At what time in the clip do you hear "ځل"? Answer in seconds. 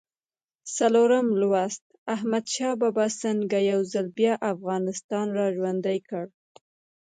3.93-4.07